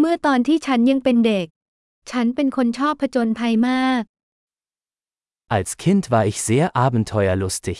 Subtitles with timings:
[0.00, 1.47] เมื่อตอนที่ฉันยังเป็นเด็ก
[2.11, 4.01] ฉันเป็นคนชอบผจญภัยมาก
[5.57, 7.79] Als Kind war ich sehr abenteuerlustig.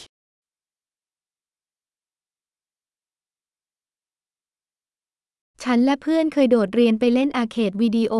[5.64, 8.13] ฉันและเพื่อนเคยโดดเรียนไปเล่นอาร์เคดวิดีโอ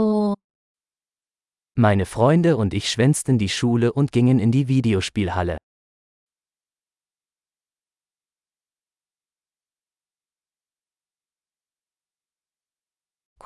[1.86, 5.56] Meine Freunde und ich schwänzten die Schule und gingen in die Videospielhalle.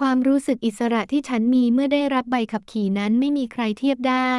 [0.05, 4.35] ความรู้สึกอิสระที่ฉันมีเมื่อได้รับใบขับขี่นั้นไม่มีใครเทียบได้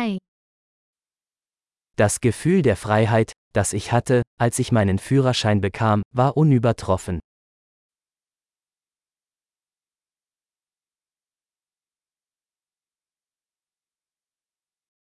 [2.03, 7.15] Das Gefühl der Freiheit, das ich hatte, als ich meinen Führerschein bekam, war unübertroffen.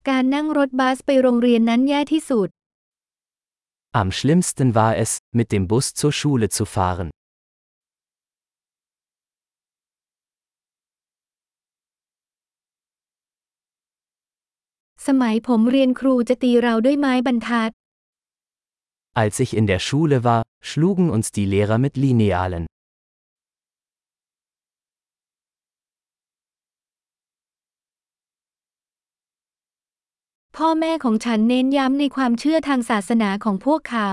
[0.09, 2.49] การนั่งรถบัสไปโรงเรียนนั้นแย่ที่สุด
[4.03, 7.09] Am schlimmsten war es, mit dem Bus zur Schule zu fahren.
[15.07, 17.71] สมัยผมเรียนครูจะตีเราด้วยไม้บรรทัด
[19.23, 22.65] Als ich in der Schule war, schlugen uns die Lehrer mit Linealen.
[30.57, 34.11] พ่อแม่ของฉันเน้นย้ำในความเชื่อทางศาสนาของพวกเขา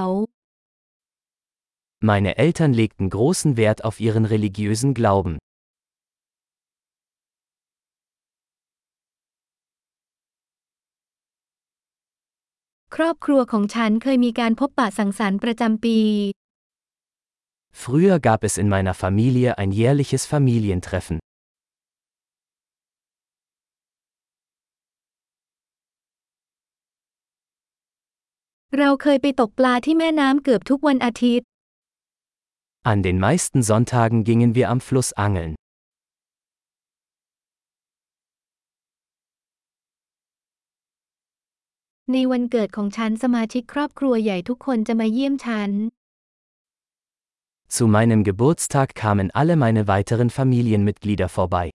[2.10, 5.34] Meine Eltern legten großen Wert auf ihren religiösen Glauben.
[12.96, 16.00] ครอบครัวของฉันเคยมีการพบปะสังสรรค์ประจำปี
[17.82, 21.18] Früher gab es in meiner Familie ein jährliches Familientreffen.
[28.78, 31.48] เราเคยไปตกปลาที่แม่น้ำเกือบทุกวันอาทิตย์
[32.92, 35.54] An den meisten Sonntagen gingen wir am Fluss angeln.
[42.14, 45.72] ในวันเกิดของฉันสมาชิกครอบครัวใหญ่ทุกคนจะมาเยี่ยมฉัน
[47.76, 51.66] Zu meinem Geburtstag kamen alle meine weiteren Familienmitglieder vorbei.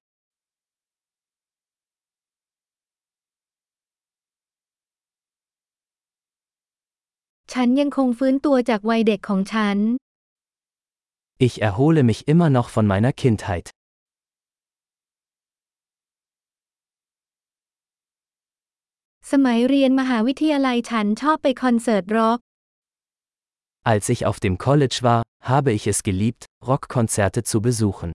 [7.52, 9.78] ฉันยังคงฟื้นตัวจากวัยเด็กของฉัน
[11.46, 13.66] Ich erhole mich immer noch von meiner Kindheit.
[19.30, 22.38] สมัยเรียนมหาวิทยาลัยฉันชอบไปคอนเสิร์ตร็อก
[23.92, 25.20] Als ich auf dem College war,
[25.52, 28.10] habe ich es geliebt, Rockkonzerte zu besuchen.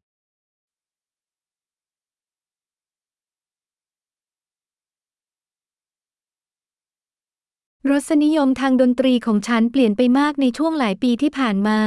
[7.90, 11.80] รสนิยมทางดนตรีของฉันเปลี่ยนไปมากในช่วงหลายปีที่ผ่านมา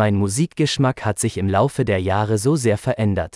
[0.00, 3.34] Mein Musikgeschmack hat sich im Laufe der Jahre so sehr verändert.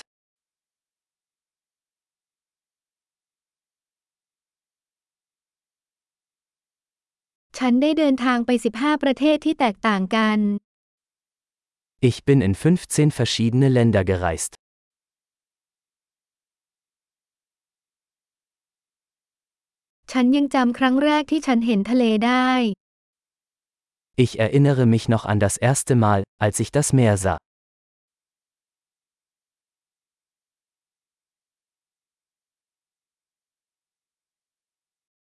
[7.59, 10.39] ฉันได้เดินทางไป 15 ประเทศที่แตกต่างกัน
[12.09, 14.53] Ich bin in 15 verschiedene Länder gereist.
[20.13, 22.51] ฉันยังจำครั้งแรกที่ฉันเห็นทะเลได้
[24.25, 27.39] Ich erinnere mich noch an das erste Mal, als ich das Meer sah.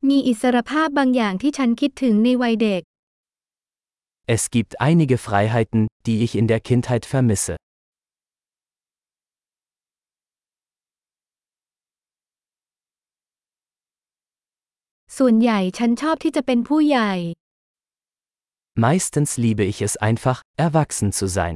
[0.09, 2.81] มีอิสรภาพบางอย่างที่ฉันคิดถึงในวัยเด็ก
[4.36, 7.56] Es gibt einige Freiheiten, die ich in der Kindheit vermisse.
[15.18, 17.14] ส่วนใหญ่ฉันชอบที่จะเป็นผู้ใหญ่
[18.86, 21.56] Meistens liebe ich es einfach, erwachsen zu sein.